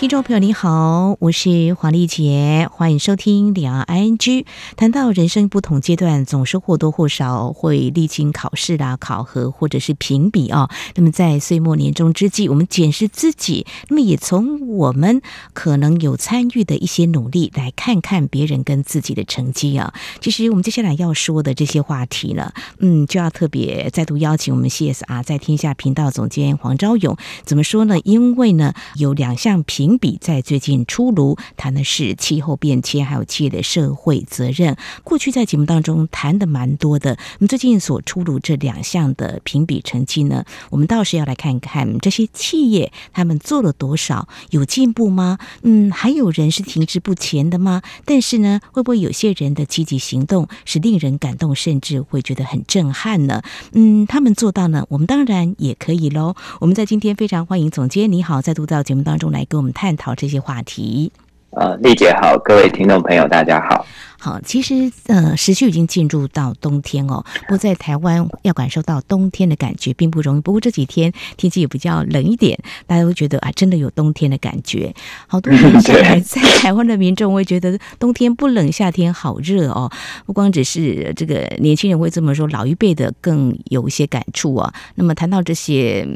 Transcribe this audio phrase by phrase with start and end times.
[0.00, 4.46] 听众朋友你好，我是黄丽杰，欢迎收听两岸 ING。
[4.74, 10.70] 谈到人生不同阶段，总是或多或少会历经考试啦、考核或者是评比啊。
[10.94, 15.20] 那么在岁末年终之际，我们检视自己，那么也从我们
[15.52, 19.92] 可能有参与的一些努力，来看看别人跟自己的成绩啊。
[20.22, 27.18] 其实我们接下来要说的这些话题呢，嗯，就要特别再度邀请我们 CSR 在天下频道总监黄昭勇。
[27.44, 28.00] 怎么说呢？
[28.04, 29.89] 因为呢，有两项评。
[29.90, 34.76] 评比在最近出炉，谈的是气候变迁，还有企业的社会责任。
[35.02, 45.38] 过去在节目当中谈的蛮多的，那么最近所出炉这两项的评比成绩呢，我们倒是要来看看这些企业他们做了多少，有进步吗？
[45.62, 47.82] 嗯，还有人是停滞不前的吗？
[48.04, 53.42] 但是呢，会不会有些人的积极行动是令人感动，甚至会觉得很震撼呢？
[53.72, 56.36] 嗯，他们做到呢，我们当然也可以喽。
[56.60, 59.74] 我们在今天非常欢迎总监，你好，再度到节目当中来跟我们。
[59.80, 61.10] 探讨这些话题。
[61.52, 63.86] 呃，丽姐好，各位听众朋友，大家好。
[64.22, 67.24] 好，其实呃，时序已经进入到冬天哦。
[67.40, 70.40] 不过在台湾要感受到冬天的感觉并不容易。
[70.42, 74.94] 不过这几天天气也比较冷一点，大家都觉得啊，真的有冬天的感觉。
[75.26, 79.90] 好多年下来，在台湾的民众会觉得冬天不冷，夏天好热哦。
[80.26, 84.70] 不光只是这个年轻人会这么说，老一辈的更有一些感触啊。
[84.96, 86.06] 那么谈到这些，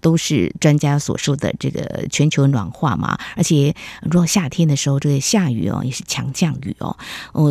[0.00, 3.16] 都是专家所说的这个全球暖化嘛。
[3.36, 6.96] 而且如果夏天的时候，这个下雨哦，也是强降雨哦。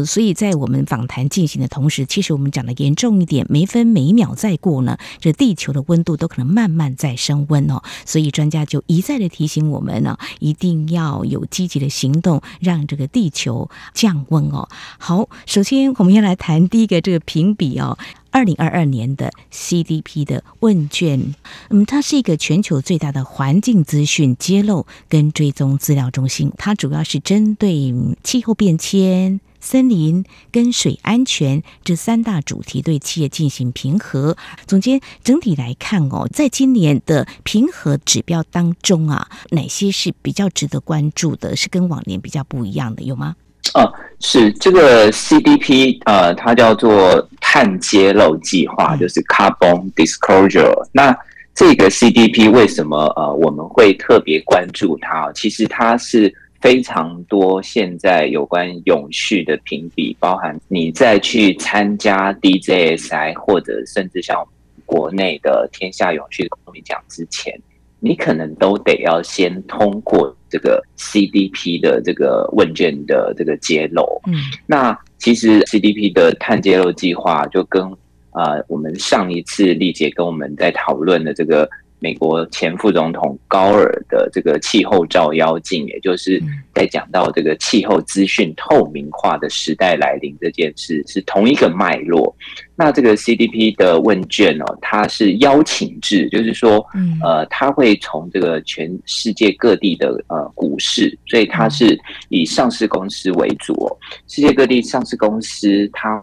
[0.05, 7.81] 所以在我们访谈进行的同时，其实我们讲的严重一点，每分每秒再过呢，这地球的温度都可能慢慢在升温哦。
[8.05, 14.67] 所以专家就一再的提醒我们呢，一定要有积极的行动，让这个地球降温哦。
[14.97, 17.97] 好，首先我们要来谈第一个这个评比哦，
[18.31, 21.35] 二零二二年的 CDP 的问卷，
[21.69, 27.93] 嗯，它是一个全球最大的环境资讯揭露跟追踪资料中心，它主要是针对
[28.23, 29.39] 气候变迁。
[29.63, 34.35] 森林跟水安全这三大主题对企业进行评核。
[34.67, 41.55] 总监，整体来看哦，在今年的评核指标当中啊，哪些是比较值得关注的？
[41.55, 43.37] 是跟往年比较不一样的，有吗？
[43.73, 50.87] 哦，是这个 CDP，呃，它叫做碳揭露计划，就是 Carbon Disclosure。
[50.91, 51.17] 那
[51.55, 55.31] 这个 CDP 为什么呃我们会特别关注它？
[55.31, 56.35] 其实它是。
[56.63, 64.41] 非常多现在有关永续的评比，包含你再去参加 DJSI 或者甚至像
[64.85, 67.53] 国内的天下永续公民奖之前，
[67.99, 74.21] 你可能都得要先通过这个 CDP 的这个问卷的这个揭露。
[74.27, 74.33] 嗯，
[74.65, 77.83] 那其实 CDP 的碳揭露计划就跟
[78.31, 81.69] 呃我们上一次丽姐跟我们在讨论的这个。
[82.03, 86.43] 美国前副总统高尔的这个气候照妖镜，也就是
[86.75, 92.35] 在讲到这个气候资讯透明化的时代来临这件事，是同一个脉络。
[92.75, 96.85] 那这个 CDP 的问卷哦，它是邀请制，就是说，
[97.23, 101.97] 呃，它会从这个全世界各地的呃股市，所以它是
[102.27, 103.97] 以上市公司为主哦，
[104.27, 106.21] 世界各地上市公司它。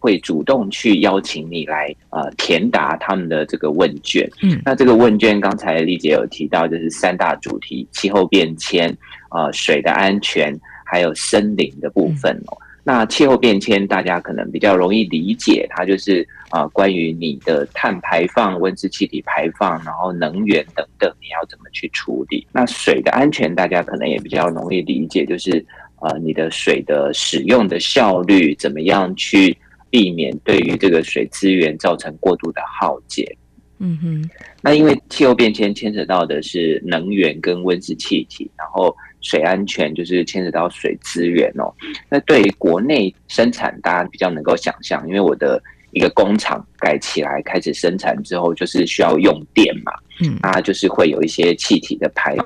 [0.00, 8.88] 会主动去邀请你来呃填答他们的这个问卷，嗯，那这个问卷刚才丽姐有提到，就是三大主题：气候变迁、
[9.30, 12.56] 呃水的安全，还有森林的部分哦。
[12.58, 22.46] 嗯、那气候变迁大家可能比较容易理解，它就是啊、呃、关于你的碳排放、温室气体排放，然后能源等等，你要怎么去处理？
[22.52, 25.62] 那水的安全大家可能也比较容易理解，就是
[26.00, 29.54] 呃你的水的使用的效率怎么样去。
[29.90, 33.36] 避免对于这个水资源造成过度的耗竭。
[33.82, 34.30] 嗯哼，
[34.60, 41.72] 那因为气候变迁牵扯到的是能源跟温室气体，然后水安全就是牵扯到水资源哦。
[42.10, 45.58] 那对于国内生产，大家比较能够想象，因为我的
[45.92, 49.92] 一个工厂盖起来开始生产之后，就是需要用电嘛，
[50.22, 52.36] 嗯，那就是会有一些气体的排。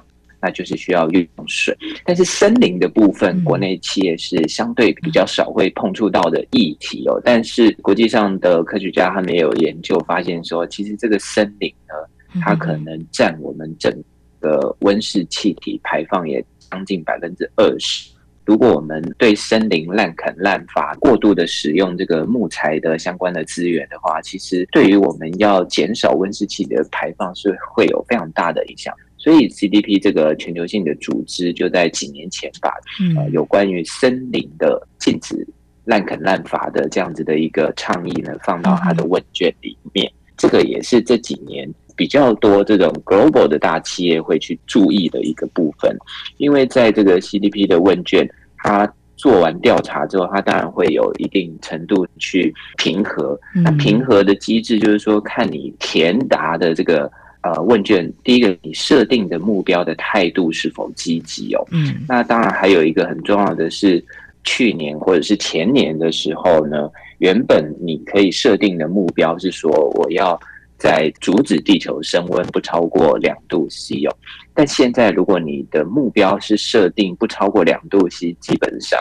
[0.45, 1.75] 那就是需要用水，
[2.05, 7.19] 但是森林的部分，国内企业是相对比较少会碰触到的议题哦。
[7.25, 11.95] 但是国际上的科学家他们也有研究发现说，其实这个森林呢，
[12.43, 13.91] 它可能占我们整
[14.39, 18.11] 个温室气体排放也将近百分之二十。
[18.45, 28.95] 如果我们对森林滥垦滥伐，过度的使用这个木材的相关的资源的话，其实对于我们要减少温室气体的排放是会有非常大的影响。
[29.25, 32.69] 所以 CDP 这个全球性的组织就在几年前把
[33.17, 35.49] 呃有关于森林的禁止
[35.87, 40.13] 滥垦滥伐的这样子的一个倡议呢，放到它的问卷里面。
[40.37, 41.67] 这个也是这几年
[41.97, 45.97] 比较多这种 global 的大企业会去注意的一个部分，
[46.37, 48.29] 因为在这个 CDP 的问卷，
[48.59, 48.87] 它
[49.17, 53.41] 做完调查之后，它当然会有一定程度去平和。
[53.55, 57.11] 那平和的机制就是说，看你填答的这个。
[57.45, 61.63] 呃，问卷第一个，你设定的目标的态度是否积极哦？
[61.73, 64.03] 嗯，那当然还有一个很重要的是，
[64.45, 70.41] 去年或者是前年的时候呢，原本你可以设定的目标是说，我要
[70.79, 74.17] 在阻止地球升温不超过两度 C 哦，
[74.55, 78.99] 但现在如果你的目标是设定不超过两度 C，基本上。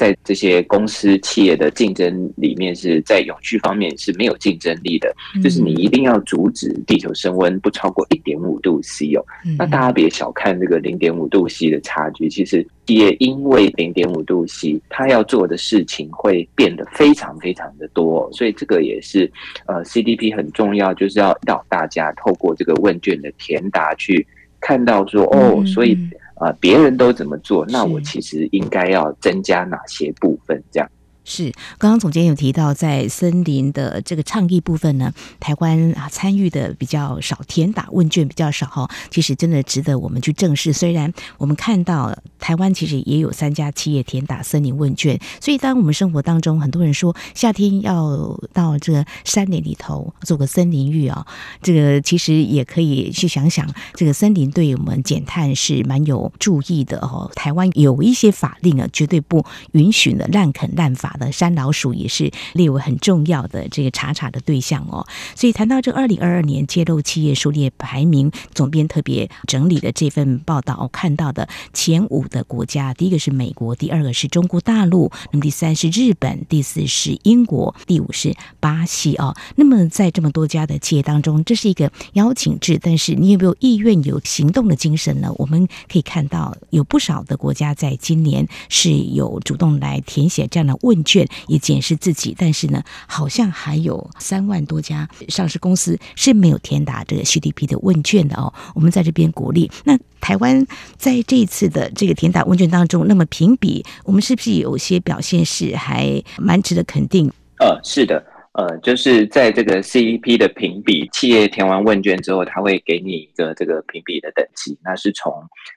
[0.00, 5.14] 在这些公司企业的竞争里面，是在永续方面是没有竞争力的。
[5.44, 9.22] 就是你一定要阻止地球升温不超过一点五度 C 哦。
[9.58, 18.26] 那大家别小看这个零点五度 C 的差距，其实也因为零点五度 C，它要做的事情会变得非常非常的多。
[18.32, 19.30] 所以这个也是
[19.66, 24.26] 呃 CDP 很重要，就是要让大家透过这个问卷的填答去
[24.62, 25.94] 看到说哦，所以。
[26.40, 30.60] 啊，别人都怎么做，那我其实应该要增加哪些部分？
[30.72, 30.90] 这样。
[31.22, 38.90] 是，刚刚总监有提到，在森林的这个倡议部分呢，台湾啊参与的比较少，填答问卷比较少哈。
[39.10, 40.72] 其实真的值得我们去正视。
[40.72, 51.24] 虽然我们看到台湾其实也有三家企业填打森林问卷，所以当我们生活当中很多人说夏天要到这个山林里头做个森林浴啊，
[51.62, 57.30] 这个其实也可以去想想，这个森林对我们减碳是蛮有注意的哦。
[57.36, 61.16] 台湾有一些法令啊，绝对不允许的滥垦滥伐。
[61.20, 79.36] 的山老鼠也是列为很重要的这个查查的对象哦，所以谈到这二零二二年揭露企业数列排名，总编特别整理的这份报道，看到的前五的国家，第一个是美国，第二个是中国大陆，那么第三是日本，第四是英国，第五是巴西哦。
[79.56, 85.30] 那么在这么多家的企业当中，这是一个邀请制，但是你有没有意愿有行动的精神呢？
[85.36, 91.28] 我们可以看到有不少的国家在今年是有主动来填写这样的问卷。
[91.48, 98.52] 也检视自己，但是呢，好像还有三万多家上市公司是没有填答这个 CDP 的问卷的哦。
[98.74, 99.68] 我们在这边鼓励。
[99.84, 107.30] 那台湾在这一次的这个填答问卷当中，那么评比，我们是不是有些表现是还蛮值得肯定？
[107.58, 108.24] 呃，是的。
[108.52, 115.32] 呃，就是在这个 CEP 的评比，企业填完问卷之后，他会给你一个这个评比的等级，那是从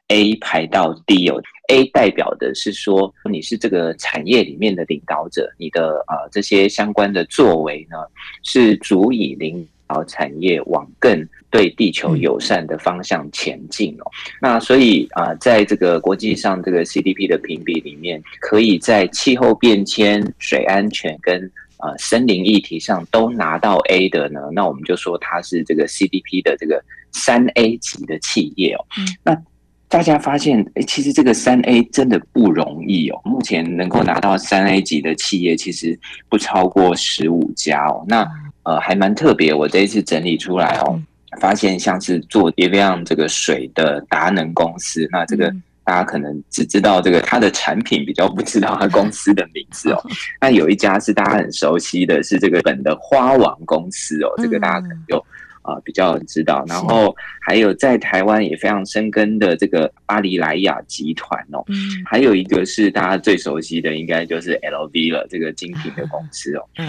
[0.08, 1.40] A 排到 D 有。
[1.70, 7.98] A 代表的是说你是这个产业里面的领导者，你的呃这些相关的作为呢，
[8.42, 14.12] 是足以领导产业往更对地球友善的方向前进哦。
[14.42, 26.82] 那所以啊，呃，在这个国际上这个 CDP 的评比里面，可以在气候变迁、水安全跟呃，森林议题上都拿到 A 的呢，那我们就说它是这个 CDP 的这个
[27.12, 28.86] 三 A 级的企业哦。
[28.98, 29.44] 嗯，那
[29.90, 33.20] 大家发现，哎，其实这个三 A 真的不容易哦。
[33.26, 36.00] 目前能够拿到三 A 级的企业，其实
[36.30, 38.06] 不超过十五家哦。
[38.08, 38.26] 那
[38.64, 41.02] 呃，还蛮特别，我这一次整理出来哦，
[41.40, 45.54] 发现像是做 Evian 这个水的达能公司，那这个。
[45.86, 50.02] 大家可能只知道这个它的产品，比较不知道它公司的名字哦。
[50.40, 55.18] 那有一家是大家很熟悉的，是这个本的花王公司哦，这个大家可能就
[55.62, 56.64] 啊、呃、比较知道。
[56.70, 61.62] 然后还有在台湾也非常深根的这个巴黎莱雅集团哦，
[62.06, 66.64] 还有一个是大家最熟悉的，应该就是 LV 了，这个精品的公司哦。
[66.78, 66.88] 嗯，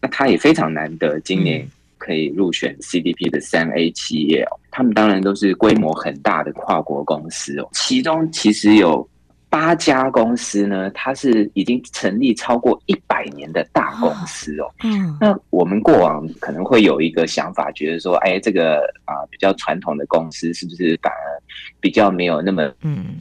[0.00, 1.66] 那他也非常难得，今年。
[1.98, 7.68] 可以入选 CDP 的三 A 企业哦，他们当然都是规模很大的跨国公司哦。
[7.72, 9.08] 其中其实有
[9.48, 14.70] 八家公司呢，它是已经成立超过一百年的大公司哦。
[14.84, 21.42] 嗯，那我们过往可能会有一个想法，觉得说，哎，这个啊比较传统的公司是不是反而
[21.80, 23.16] 比较没有那么嗯。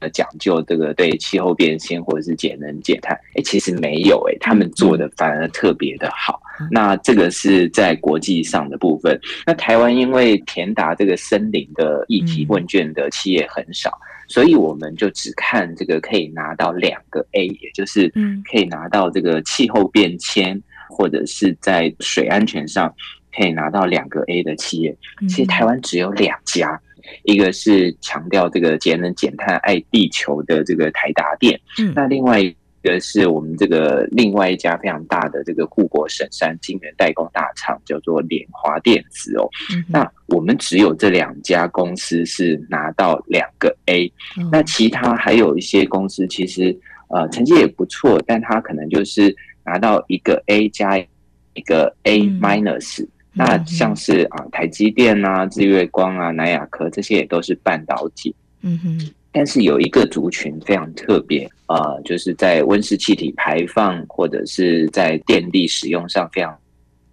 [0.00, 6.40] 呃，讲究这个对气候变迁或者是节能减碳，哎，其实没有哎，他们做的反而特别的好。
[6.70, 9.18] 那这个是在国际上的部分。
[9.46, 13.96] 那台湾因为填答这个森林的议题问卷的企业很少，
[14.28, 18.08] 所以我们就只看这个可以拿到两个 A，也就是
[18.50, 22.92] 可以拿到这个气候变迁或者是在水安全上
[23.36, 24.96] 可以拿到两个 A 的企业。
[25.28, 26.80] 其实台湾只有两家。
[27.24, 39.48] 一个是强调这个节能减碳、爱地球的这个台达电，嗯，那另外一个个是我们这个另外一家非常大的这个护国神山晶圆代工大厂，叫做联华电子哦。
[39.74, 44.06] 嗯、那我们只有这两家公司是拿到两个 A，、
[44.38, 46.76] 嗯、那其他还有一些公司其实
[47.08, 49.34] 呃成绩也不错，但它可能就是
[49.64, 53.08] 拿到一个 A 加一个 A minus、嗯。
[53.38, 58.34] 那像是啊台积电啊、日月光啊、南亚科这些也都是半导体。
[58.62, 59.10] 嗯哼。
[59.30, 66.58] 但是有一个族群非常特别，呃，就是在温室气体排放或者是在电力使用上非常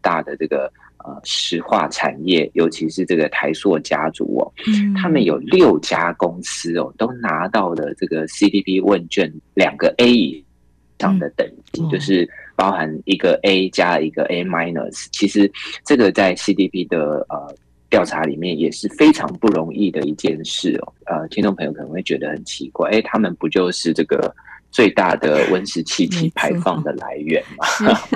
[0.02, 10.44] 大的这个呃石化产业，尤其是这个台塑家族哦，嗯，他们有六家公司哦，都拿到了这个 CDP 问卷两个 A 以
[11.00, 15.52] 上的等级，嗯，就是包含一个 A 加一个 A minus，其实
[15.84, 17.56] 这个在 CDP 的呃。
[17.88, 20.94] 调查里面也是非常不容易的一件事哦。
[21.06, 24.36] 呃，听众朋友可能会觉得很奇怪，哎，他们不就是这个
[24.70, 27.66] 最大的温室气体排放的来源吗？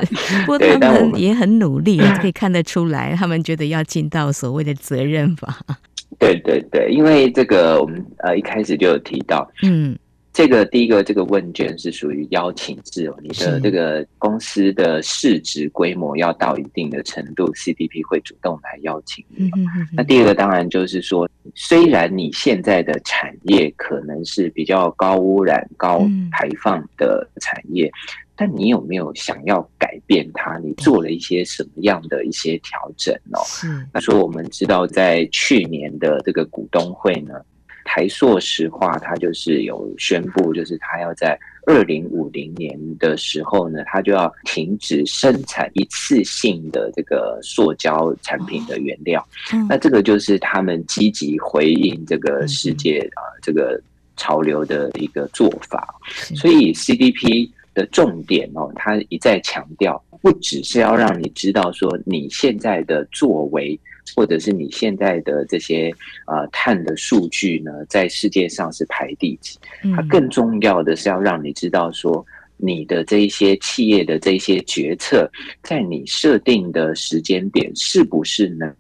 [0.46, 5.60] 不过他们也很努力，可以看得出来， 他们觉得要尽到所谓的责任吧。
[6.17, 9.98] 对对对，因为这个我们呃一开始就有提到，嗯。
[10.39, 19.51] 这个第一个这个问卷是属于邀请制哦，你的这个公司的市值规模要到一定的程度，CDP 会主动来邀请你。
[19.93, 27.91] 那第二个当然就是说，虽然你现在的产业可能是比较高污染、高排放的产业，
[28.38, 30.58] 但你有没有想要改变它？
[30.60, 33.43] 你做了一些什么样的一些调整哦？
[33.93, 37.34] 那说我们知道，在去年的这个股东会呢。
[37.86, 49.25] 台塑石化，它就是有宣布，就是它要在二零五零年的时候呢，它就要停止生产一次性的这个塑胶产品的原料。
[49.67, 53.81] 那这个就是他们积极回应这个世界啊这个
[54.17, 55.88] 潮流的一个做法。
[56.36, 63.79] 所以 CDP 的重点哦，它一再强调，不只是要让你知道说你现在的作为。
[64.15, 65.94] 或者是你现在的这些
[66.25, 69.58] 呃碳的数据呢，在世界上是排第几？
[69.96, 72.25] 它更重要的是要让你知道说，
[72.58, 75.29] 你的这一些企业的这些决策，
[75.63, 78.74] 在你设定的时间点，是不是能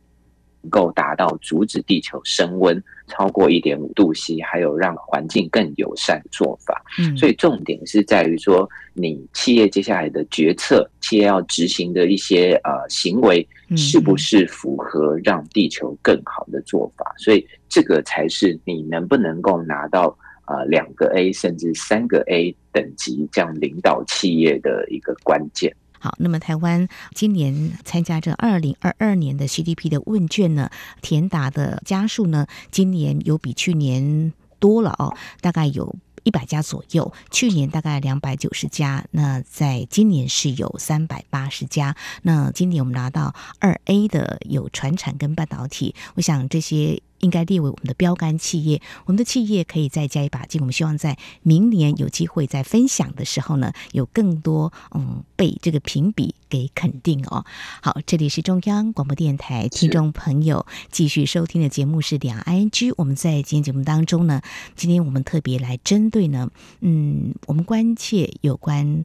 [0.69, 6.83] 够达到阻止地球升温超过一点五度 C，还有让环境更友善的做法。
[6.99, 13.47] 嗯，所以重点是在于说，你企业接下来的决策，企业要执行的一些呃行为，
[13.77, 17.13] 是不是符合让地球更好的做法？
[17.17, 25.75] 所以这个才是你能不能够拿到呃两个 A 甚至三个 A 等级这样领导企业的一个关键。
[25.99, 30.69] 好，那么台湾今年参加这二零二二年的 CDP 的问卷呢，
[31.01, 37.13] 填答的家数呢，今年有比去年多了哦，大概有一百家左右。
[37.31, 41.95] 去年大概两百九十家，那在今年是有三百八十家。
[42.23, 47.01] 那今年我们拿到二 A 的有船产跟半导体，我想这些。
[47.19, 50.61] 应该列为我们的标杆企业，我们的企业可以再加一把劲。
[50.61, 57.45] 我们希望在明年有机会在分享的时候呢，有更多嗯被这个评比给肯定哦。
[57.81, 62.93] 好，这里是中央广播电台听众朋友继续收听的节目是两 ING。
[62.97, 64.41] 我们在今天节目当中呢，
[64.75, 66.49] 今天我们特别来针对呢，
[66.81, 69.03] 嗯，我们关切有关。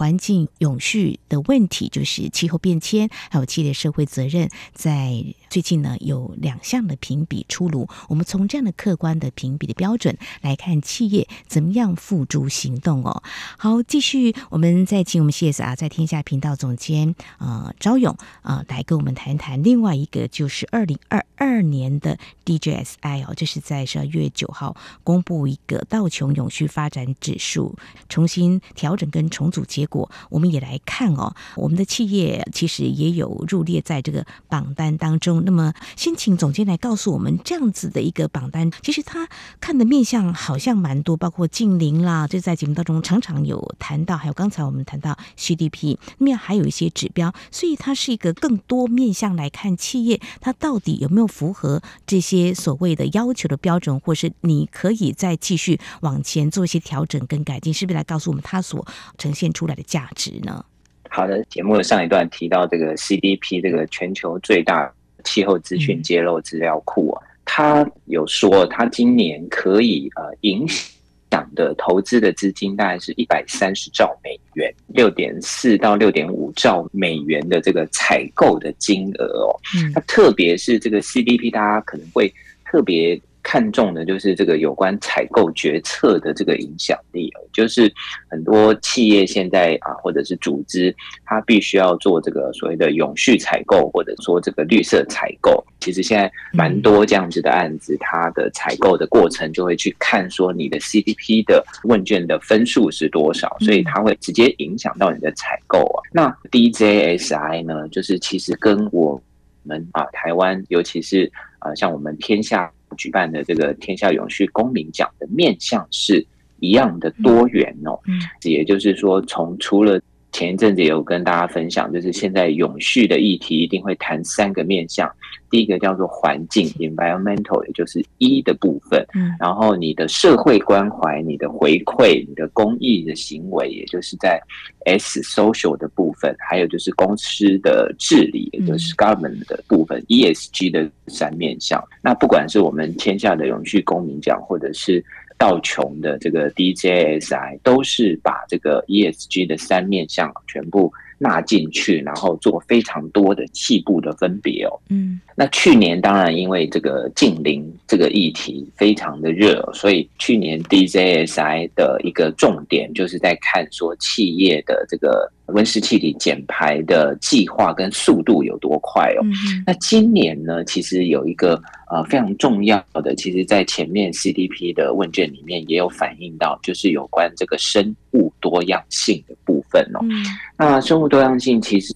[0.00, 7.86] 环境永续的问题，就是气候变迁，还有企业社会责任，在最近呢有两项的评比出炉。
[8.08, 13.22] 我们从这样的客观的评比的标准来看，企业怎么样付诸行动哦。
[13.58, 27.76] 好，继续，我们再请我们 CSR 在天下频道总监呃昭勇啊、呃、来跟我们谈谈另外一个，就是二零二二年的 DJSI 哦，这是在十二月九号公布一个道琼永续发展指数
[28.08, 30.10] 重新调整跟重组结果。
[30.30, 35.44] 我们也来看哦，我们的企业其实也有入列在这个榜单当中。
[35.44, 39.28] 那么，先请总监来告诉我们，这样子的一个榜单，其实他
[39.60, 58.86] 看的面向好像蛮多，包括净零啦，就在节目当中常常有谈到，还有刚才我们谈到 CDP，那面还有一些指标，所以它是一个更多面向来看企业，它到底有没有符合这些所谓的要求的标准，或是你可以再继续往前做一些调整跟改进，是不是来告诉我们它所
[59.18, 59.84] 呈现出来的？
[59.84, 60.64] 价值呢？
[61.08, 64.92] 好的，节目的上一段提到这个 CDP 这个全球最大
[65.24, 79.60] 气候资讯揭露资料库啊，他有说他今年可以呃影响的投资的资金大概是一百三十兆美元，六点四到六点五兆美元的这个采购的金额哦。
[79.94, 82.32] 那特别是这个 CDP，大家可能会
[82.64, 83.20] 特别。
[83.50, 87.92] 看重的就是这个有关采购决策的这个影响力，就是
[88.28, 95.64] 很多企业现在啊，或者是组织，它必须要做这个所谓的永续采购，或者说这个绿色采购。
[95.80, 105.98] 其实现在蛮多这样子的案子，它的采购的过程就会去看说你的 CDP 的问卷的分数是多少，所以它会直接影响到你的采购啊。
[106.12, 109.20] 那 DJSI 呢，就是其实跟我
[109.64, 111.28] 们啊台湾，尤其是
[111.58, 116.24] 啊像我们天下举办的这个天下永续公民奖的面向是
[116.58, 117.98] 一样的多元哦。
[118.06, 120.00] 嗯，也就是说，从除了
[120.32, 125.10] 前一阵子也有跟大家分享，就是现在永续的议题一定会谈三个面向。
[125.50, 129.04] 第一个叫做环境 （environmental），也就是 E 的部分。
[129.14, 134.40] 嗯，然后你的社会关怀、你的回馈、你的公益的行为，也就是在
[134.84, 136.32] S（social） 的部分。
[136.38, 140.00] 还有就是公司的治理，也就是 government 的部分。
[140.06, 141.82] ESG 的三面向。
[142.00, 145.04] 那不管是我们天下的永续公民奖，或者是
[145.40, 154.78] 道琼的这个 DJSI 都是把这个 ESG 的三面向全部纳进去，然后做非常多的细部的分别哦。
[154.90, 169.20] 嗯，那去年当然因为这个近邻这个议题非常的热，所以去年 DJSI 的一个重点就是在看说企业的这个温室气体减排的计划跟速度有多快哦。
[169.24, 169.32] 嗯，
[169.66, 171.60] 那今年呢，其实有一个。
[171.92, 179.98] 呃，非常重要的，其实，在前面 CDP 的问卷里面也有反映到，就是有关这个生物多样性的部分哦。
[180.04, 180.24] 嗯、
[180.56, 181.92] 那生物多样性其实，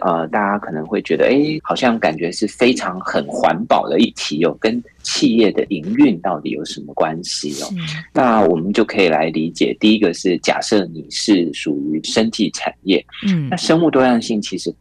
[0.00, 7.68] 呃，大家可能会觉得，哎，好像感觉是非常很环保的议题哦，跟企业的营运到底有什么关系哦？
[7.72, 7.78] 嗯、
[8.12, 14.74] 那我们就可以来理解，第一个是假设你是属于生技产业，嗯，那生物多样性其实。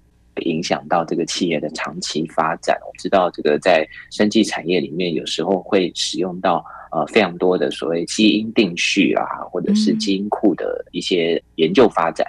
[0.46, 2.76] 影响到这个企业的长期发展。
[2.88, 12.26] 我知道这个在生技产业里面，有时候会使用到呃非常多的所谓基因定序啊，或者是基因库的一些研究发展。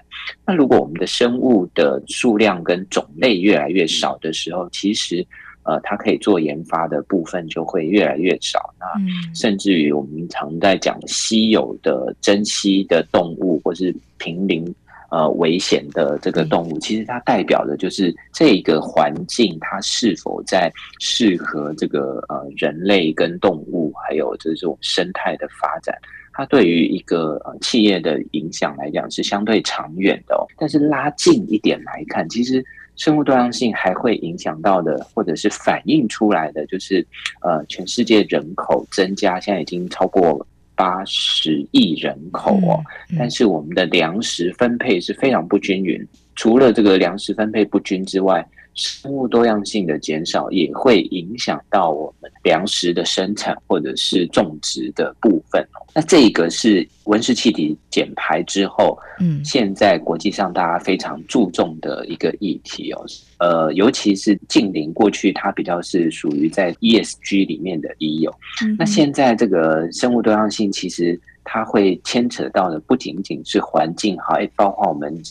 [0.47, 5.27] 那如果我们的生物的数量跟种类越来越少的时候，其实
[5.63, 8.75] 呃它可以做研发的部分就会越来越少。
[8.79, 8.87] 那
[9.35, 14.75] 甚至于我们常在讲稀有的珍稀的动物，或是濒临。
[15.11, 20.69] 呃，危险的这个动物，其实它代表的就是这个环境，它是否在
[20.99, 25.97] 适合这个呃人类跟动物，还有这种生态的发展。
[26.35, 30.45] 它对于一个呃企业的影响来讲是相对长远的哦。
[30.59, 32.65] 但是拉近一点来看，其实
[32.97, 37.07] 生物多样性还会影响到的，或者是反映出来的，就是
[37.41, 40.47] 呃全世界人口增加，现在已经超过。
[40.77, 42.83] 八十亿人口哦，
[43.17, 46.05] 但是我们的粮食分配是非常不均匀。
[46.35, 48.45] 除了这个粮食分配不均之外，
[48.75, 55.81] 生物多样性的减少也会影响到我们粮食的生产或者是种植的部分哦。
[55.95, 63.05] 那这个是温室气体减排之后，嗯，现在国际上大家非常注重的一个议题哦。
[63.39, 68.35] 呃，尤其是近邻过去它比较是属于在 ESG 里面的 E 哦。
[68.77, 75.23] 那现在这个生物多样性其实它会牵扯到的不仅仅是环境，还包括我们。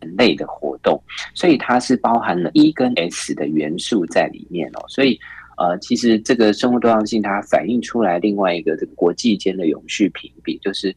[0.00, 1.02] 人类的活动，
[1.34, 4.84] 所以它是包含了 E 跟 S 的元素在里面哦。
[4.88, 5.18] 所以，
[5.56, 10.94] 呃，其实这个生物多样性它反映出来另外一个这个国际间的永续评比，就是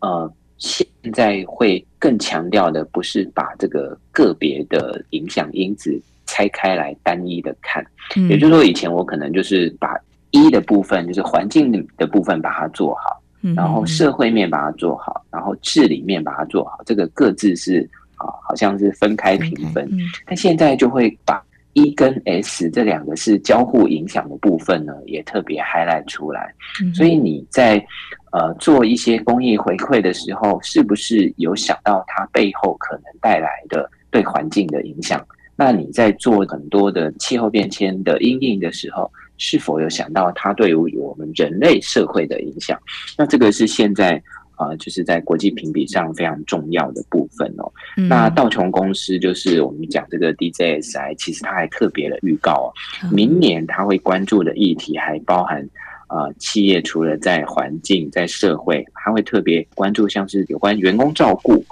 [0.00, 7.84] 呃，现在会更强调的不是把这个个别的影响因子拆开来单一的看，
[8.16, 9.94] 嗯、也就是说，以前我可能就是把
[10.30, 13.22] E 的部分，就是环境的部分把它做好，
[13.54, 17.86] 然后社会面把它做好，然后治理面把它做好，这个各自是。
[18.18, 19.88] 啊，好像是分开评分，
[20.26, 21.42] 但现在就会把
[21.74, 26.52] E 跟 S 这两个是交互影响的部分呢，也特别 highlight 出来。
[26.92, 27.84] 所以你在
[28.32, 35.24] 呃做一些公益回馈的时候，是不是有想到它背后可能带来的对环境的影响？
[35.54, 42.76] 那你在做很多的气候变迁的因应的时候，是否有想到它对于我们人类社会的影响？
[43.16, 44.20] 那这个是现在。
[44.58, 47.72] 啊，就是在国际评比上非常重要的部分哦。
[47.96, 52.68] 嗯、那道琼公司就是我们讲这个 DJSI，其实它还特别的预告哦，
[53.04, 55.62] 嗯、明年它会关注的议题还包含
[56.08, 61.64] 啊、呃，企业除了在环境、在社会，它会特别关注像是有关员工照顾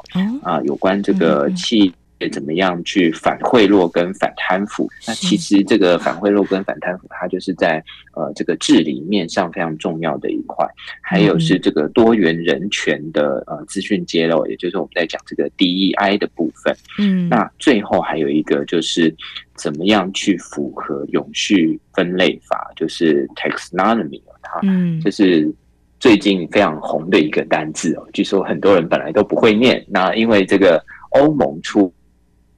[0.42, 1.92] 啊、呃，有关这个企。
[2.32, 4.88] 怎么样去反贿赂跟反贪腐？
[5.06, 7.82] 那其实这个反贿赂跟反贪腐，它就是在
[8.14, 10.66] 呃这个治理面上非常重要的一块。
[11.02, 16.74] 还有是这个多元人权的呃资讯揭露，也就是我们在讲这个 DEI 的部分。
[16.98, 19.14] 嗯，那最后还有一个就是
[19.54, 24.22] 怎么样去符合永续分类法，就是 Taxonomy。
[24.42, 25.52] 它，嗯，就是
[25.98, 28.06] 最近非常红的一个单字哦。
[28.12, 31.92] 据说很多人本来都不会念，那因为这个欧盟出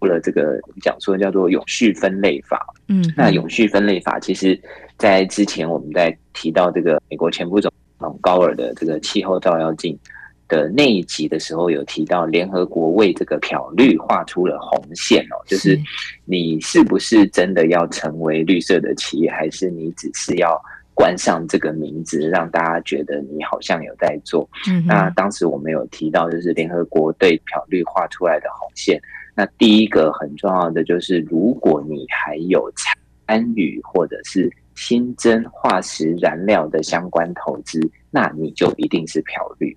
[0.07, 4.61] 了这个我们讲说叫做永续分类法，嗯，那永续分类法其实，
[4.97, 9.99] 在之前我们在提到这个美国前副总统高尔的这个气候照妖镜
[10.47, 15.79] 的那一集的时候，有提到联合国为这个漂绿画出了红线哦，就是
[16.25, 20.59] 你是不是真的要成为绿色的企业，还是你只是要
[20.95, 24.49] 冠上这个名字，让大家觉得你好像有在做？
[24.71, 29.01] 嗯，那当时我们有提到，就是联合国对漂绿画出来的红线。
[29.39, 39.77] 那第一个很重要的就是，如果你还有参与或者是新增化石燃料的相关投资，那你就一定是漂绿。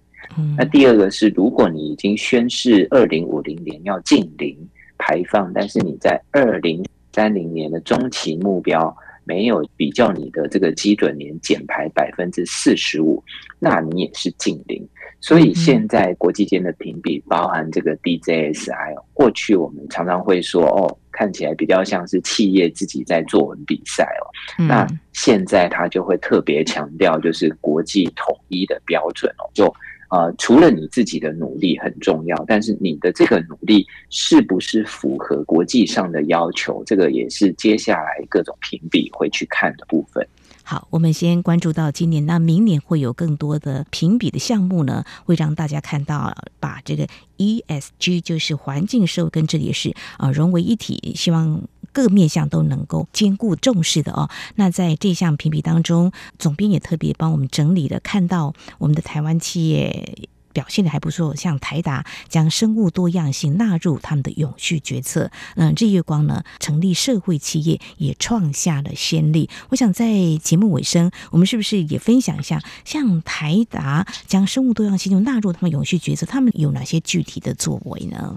[0.58, 4.58] 那第二个是，如果你已经宣誓二零五零年要净零
[4.98, 8.98] 排放，但是你在二零三零年的中期目标
[9.32, 13.24] 没有比较你的这个基准年减排百分之四十五，
[13.60, 14.86] 那你也是近零。
[15.22, 24.28] 所以现在国际间的评比包含这个 DJSI，过去我们常常会说哦，看起来比较像是企业自己在作文比赛哦。
[24.68, 29.74] 那现在他就会特别强调，就是国际统一的标准哦，就。
[30.12, 40.28] 呃，除了你自己的努力很重要，但是你的这个努力是不是符合国际上的要求，这个也是接下来各种评比会去看的部分。
[40.64, 51.62] 好，我们先关注到今年，那明年会有更多的评比的项目呢，会让大家看到把这个 ESG 就是环境、社会跟这里是啊融为一体，希望。
[51.92, 54.30] 各面向都能够兼顾重视的哦。
[54.56, 65.32] 那在这项评比当中，总编也特别帮我们整理了，看到我们的台湾企业表现的还不错，像台达将生物多样性纳入他们的永续决策。
[65.56, 69.50] 嗯，日月光呢成立社会企业也创下了先例。
[69.70, 78.36] 我想在节目尾声，我们是不是也分享一下，像台达将生物多样性就纳入他们永续决策，他们有哪些具体的作为呢？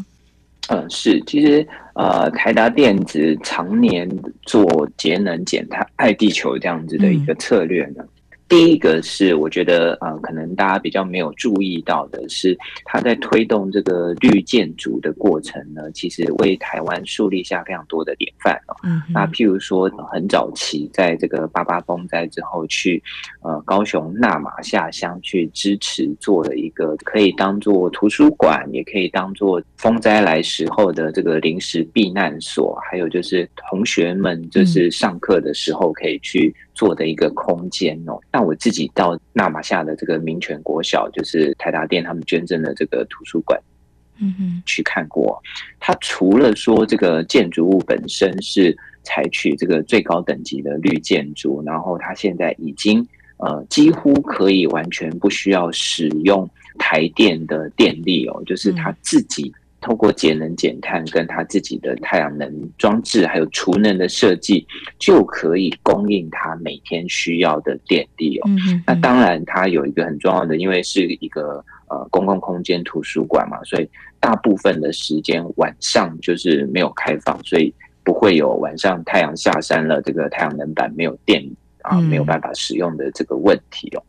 [0.68, 4.08] 嗯，是，其实呃，台达电子常年
[4.42, 7.96] 做节能减碳、爱地球这样子的一个策略呢。
[7.98, 8.08] 嗯
[8.54, 18.76] 第一个是我觉得呃，可能大家比较没有注意到的是，他在推动这个绿建筑的过程呢，其实为台湾树立下非常多的典范哦。
[18.84, 23.02] 嗯，那譬如说，很早期在这个八八风灾之后，去
[23.42, 36.54] 呃高雄那马下乡去支持做了一个可以当做图书馆，也可以当做风灾来时候的这个临时避难所，还有就是同学们就是上课的时候可以去。
[36.74, 43.58] 做的一个空间哦，那我自己到纳玛夏的这个民权国小，就是台达店他们捐赠的这个图书馆，
[44.18, 45.40] 嗯哼，去看过。
[45.78, 53.06] 它除了说这个建筑物本身是采取这个最高等级的绿建筑，然后它现在已经
[53.38, 59.52] 呃几乎可以完全不需要使用台电的电力哦，就是它自己。
[59.84, 64.66] 透过节能减碳，跟它自己的太阳能装置，还有储能的设计，
[64.98, 68.48] 就可以供应它每天需要的电力哦。
[68.86, 73.86] 那当然，它有一个很重要的，因为是一个呃公共空间图书馆嘛，所以
[74.18, 77.70] 大部分的时间晚上就是没有开放，所以
[78.02, 81.44] 不会有晚上太阳下山了，这个太阳能板没有电
[81.82, 84.02] 啊，没有办法使用的这个问题哦。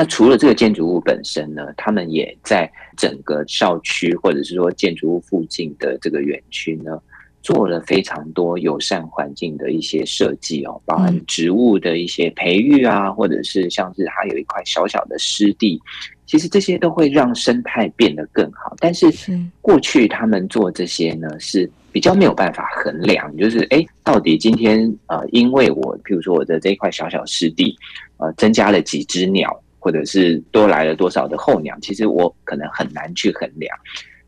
[0.00, 6.98] 那除了这个建筑物本身呢，他们也在整个校区或者是说建筑物附近的这个园区呢，
[7.42, 15.78] 做了非常多友善环境的一些设计哦，包含植物的一些培育啊，或者是像是它有一块小小的湿地，
[16.24, 18.74] 其实这些都会让生态变得更好。
[18.78, 19.12] 但是
[19.60, 27.76] 过去他们做这些呢，是比较没有办法衡量，就是哎，到底今天呃，因为我譬如说我的这一块小小湿地，
[28.16, 29.62] 呃，增加了几只鸟。
[29.80, 33.76] 或者是多来了多少的候鸟，其实我可能很难去衡量。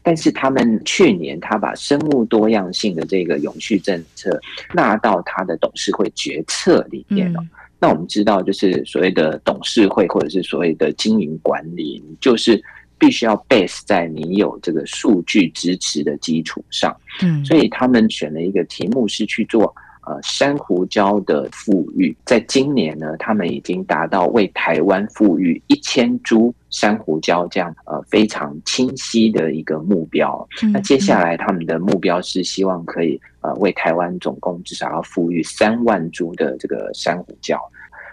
[0.02, 4.40] 但是他们去年他把生物多样性的这个永续政策
[4.74, 7.40] 纳到他的董事会决策里面了。
[7.40, 12.60] 嗯、那我们知道，就是所谓的董事会或者是所谓的经营管理，就是
[12.98, 16.96] 必须要 base 在你有这个数据支持的基础上。
[17.22, 19.72] 嗯，所以他们选了一个题目是去做。
[20.04, 30.44] 呃，珊瑚礁的富裕，在今年呢，他们已经达到为台湾富裕一千株珊瑚礁这样呃非常清晰的一个目标。
[30.72, 37.56] 那接下来他们的目标是希望可以呃为台湾总共至少要富裕三万株的这个珊瑚礁。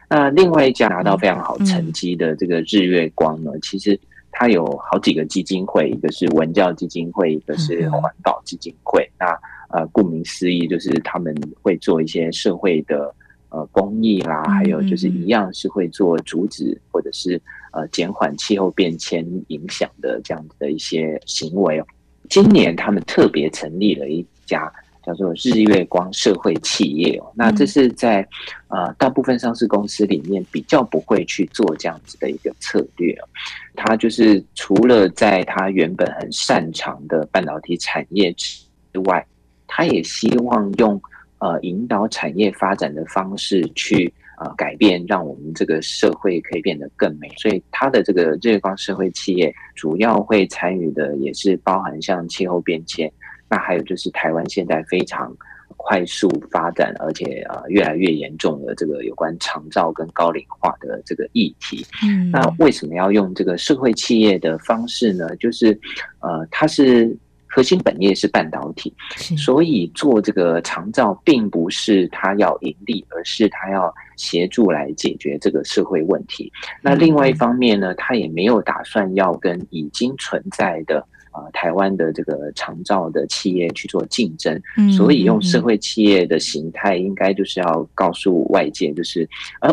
[0.08, 4.00] 那另外一家拿到非常好成绩的这个日月光呢，其实
[4.32, 9.10] 它有好几个基金会，一个是文教基金会，一个是环保基金会。
[9.20, 9.26] 那
[9.70, 13.14] 呃，顾名思义，就是他们会做一些社会的
[13.50, 21.86] 呃公益啦，还有就是一样是会做阻止或者是呃减缓气候变迁影响的这样子的一些行为哦。
[22.30, 24.72] 今年他们特别成立了一家。
[25.02, 28.20] 叫做日月光社会企业哦，那这是在
[28.68, 33.28] 呃大部分上市公司里面比较不会去做这样子的一个策略哦。
[33.76, 39.26] 它就是除了在它原本很擅长的半导体产业之外，
[39.70, 41.00] 它也希望用
[41.38, 47.30] 呃引导产业发展的方式去呃改变，让我们这个社会可以变得更美。
[47.38, 53.10] 所以他的这个日月光社会企业主要会参与的也是包含像气候变迁。
[53.48, 55.34] 那还有就是台湾现在非常
[55.78, 61.86] 快速发展，而且呃越来越严重的这个有关长照跟高龄化的这个议题。
[62.04, 65.36] 嗯，那为什么要用这个社会企业的方式呢？
[65.38, 65.78] 就是
[66.20, 67.18] 呃，它是
[67.60, 68.94] 核心本业是半导体，
[69.38, 76.50] 所以做这个长照并不是他要盈利，而是他要协助来解决这个社会问题。
[76.82, 81.06] 那另外一方面呢，他也没有打算要跟已经存在的。
[81.32, 89.30] 啊、呃，台湾的这个长照的企业去做竞争，嗯，所以用社会企业的形态，应该就是要告诉外界，就是
[89.62, 89.70] 呃，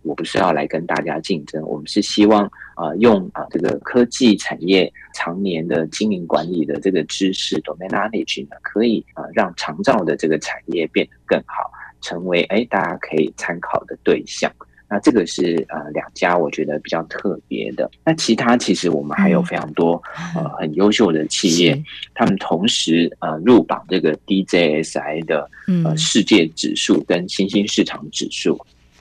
[0.00, 14.50] 我不是要来跟大家竞争，我们是希望啊、呃，用啊这个科技产业常年的经营管理的这个知识，domain knowledge 呢，可以啊让长照的这个产业变得更好，成为哎大家可以参考的对象。
[14.86, 17.90] 那这个是呃两家我觉得比较特别的。
[18.04, 20.00] 那其他其实我们还有非常多
[20.36, 21.82] 呃很优秀的企业，
[22.14, 25.48] 他们同时呃入榜这个 DJSI 的
[25.84, 28.60] 呃世界指数跟新兴市场指数。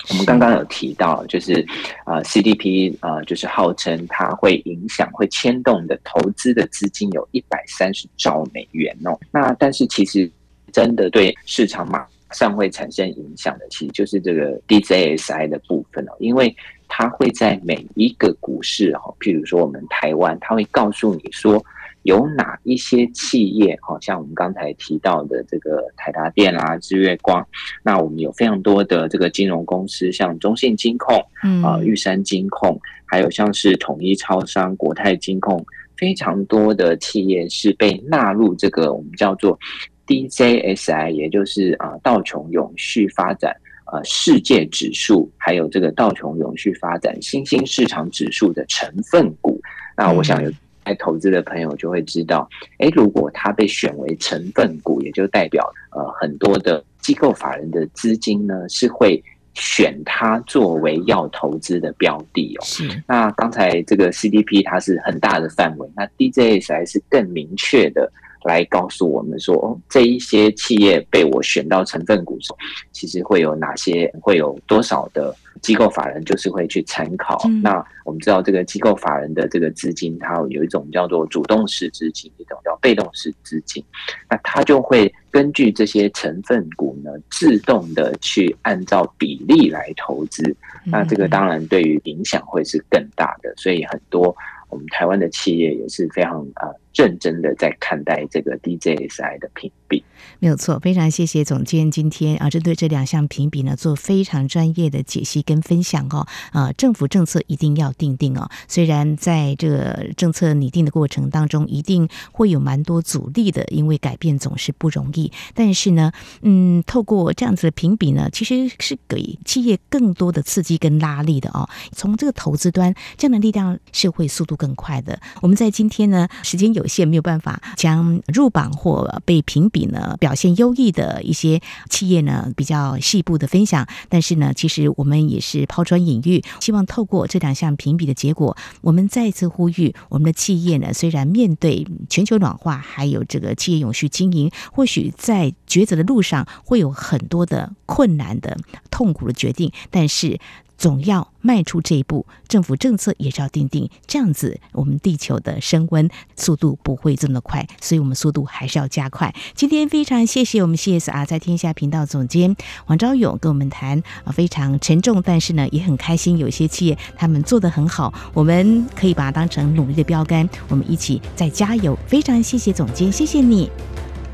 [0.09, 1.65] 我们刚刚有提到，就是
[2.05, 9.19] 呃 CDP 呃就是号称它会影响会牵动的投资的资金有一百三十兆美元哦。
[9.31, 10.29] 那但是其实
[10.71, 12.05] 真的对市场马？
[12.35, 16.51] 上会产生影响的，其实就是这个 DJSI 的部分哦，因为
[16.87, 21.63] 它会在每一个股市哦，譬如说我们台湾，它会告诉你说
[22.03, 27.45] 有哪一些企业，好像我们刚才提到的这个台达电啦、日月光，
[27.83, 31.17] 那我们有非常多的这个金融公司，像中信金控、
[31.63, 35.65] 啊玉山金控，还有像是统一超商、国泰金控，
[35.97, 39.57] 非常多的企业是被纳入这个我们叫做。
[40.05, 43.55] DJSI 也就是啊道琼永续发展
[43.89, 49.61] 呃世界指数，还有这个道琼永续发展新兴市场指数的成分股。
[49.95, 50.51] 那我想有
[50.85, 52.47] 在投资的朋友就会知道，
[52.79, 62.63] 哎，如果它被选为成分股，也就代表呃很多的机构法人的资金呢是会选它作为要投资的标的哦。
[62.65, 62.87] 是。
[63.07, 68.11] 那刚才这个 CDP 它是很大的范围，那 DJSI 是更明确的。
[68.45, 72.53] 来告诉我们说，哦，这一些企业被我选到成分股中，
[72.91, 77.41] 其实会有哪些，会有多少的机构法人就是会去参考。
[77.45, 83.83] 嗯、那我们知道，这个机构法人的这个资金，它有一种叫做主动式资金，一种叫被动式资金。
[84.29, 90.55] 那它就会根据这些成分股呢，自动的去按照比例来投资。
[90.85, 94.35] 那这个当然对于影响会是更大的，所以很多。
[94.69, 100.02] 我们台湾的企业也是非常啊认真的在看待这个 DJSI 的评比，
[100.39, 100.79] 没有错。
[100.79, 106.27] 非常谢谢总监今天啊针对这两项评比呢做非常专业的解析跟分享哦。
[106.51, 108.49] 啊，政府政策一定要定定哦。
[108.67, 115.31] 虽然在这个政策拟定的过程当中，一定会有蛮多阻力的，因为改变总是不容易。
[115.53, 121.69] 但是呢，嗯，透过这样子的评比呢，其实是给企业更多的刺激跟拉力的哦。
[121.91, 125.19] 从这个投资端，这样的力量是会速度更快的。
[125.41, 133.87] 我们在今天呢，时间有限，没有办法将入榜或被评比呢表现优异的一些企业呢比较细部的分享。
[134.09, 148.57] 但是呢，其实我们也是抛砖引玉，希望透过这两项评比的结果，我们再次呼吁我们的企业呢，虽然面对全球暖化，还有这个企业永续经营，或许在抉择的路上会有很多的困难的、
[148.89, 150.39] 痛苦的决定，但是。
[150.77, 159.33] 总要迈出这一步，政府政策也是要定定，这样子我们地球的升温速度不会这么快，所以我们速度还是要加快。
[159.53, 162.55] 今天非常谢谢我们 CSR 在天下频道总监
[162.87, 171.97] 王昭勇跟我们谈啊，非常沉重，但是呢也很开心，有些企业他们做得很好，我们可以把它当成努力的标杆，我们一起再加油。
[172.07, 173.69] 非常谢谢总监，谢谢你。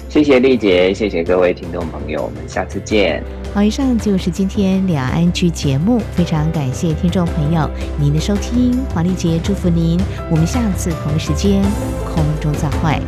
[0.09, 3.23] 谢谢丽姐，谢谢各位听众朋友，我们下次见。
[3.53, 7.69] 好，以上就是今天两岸区节目，非常感谢听众朋友
[7.99, 9.99] 您的收听，黄丽杰祝福您，
[10.31, 11.61] 我们下次同一时间
[12.03, 12.99] 空中再会。